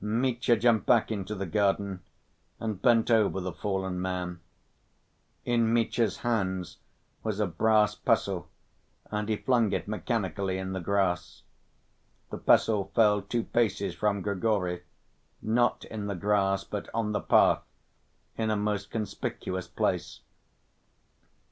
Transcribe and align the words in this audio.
Mitya 0.03 0.55
jumped 0.55 0.87
back 0.87 1.11
into 1.11 1.35
the 1.35 1.45
garden 1.45 2.01
and 2.59 2.81
bent 2.81 3.11
over 3.11 3.39
the 3.39 3.53
fallen 3.53 4.01
man. 4.01 4.39
In 5.45 5.71
Mitya's 5.71 6.17
hands 6.25 6.77
was 7.21 7.39
a 7.39 7.45
brass 7.45 7.93
pestle, 7.93 8.49
and 9.11 9.29
he 9.29 9.35
flung 9.37 9.71
it 9.73 9.87
mechanically 9.87 10.57
in 10.57 10.71
the 10.73 10.79
grass. 10.79 11.43
The 12.31 12.39
pestle 12.39 12.91
fell 12.95 13.21
two 13.21 13.43
paces 13.43 13.93
from 13.93 14.23
Grigory, 14.23 14.81
not 15.39 15.85
in 15.85 16.07
the 16.07 16.15
grass 16.15 16.63
but 16.63 16.89
on 16.95 17.11
the 17.11 17.21
path, 17.21 17.61
in 18.39 18.49
a 18.49 18.55
most 18.55 18.89
conspicuous 18.89 19.67
place. 19.67 20.21